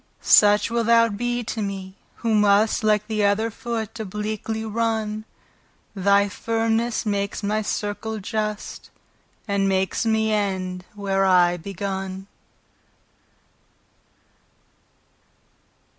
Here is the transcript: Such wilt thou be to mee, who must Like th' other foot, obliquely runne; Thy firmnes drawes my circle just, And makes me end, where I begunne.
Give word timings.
Such 0.23 0.71
wilt 0.71 0.87
thou 0.87 1.09
be 1.09 1.43
to 1.43 1.61
mee, 1.61 1.93
who 2.15 2.33
must 2.33 2.83
Like 2.83 3.07
th' 3.07 3.19
other 3.21 3.51
foot, 3.51 3.99
obliquely 3.99 4.65
runne; 4.65 5.25
Thy 5.93 6.25
firmnes 6.27 7.03
drawes 7.03 7.43
my 7.43 7.61
circle 7.61 8.17
just, 8.17 8.89
And 9.47 9.69
makes 9.69 10.03
me 10.03 10.33
end, 10.33 10.85
where 10.95 11.23
I 11.23 11.55
begunne. 11.57 12.25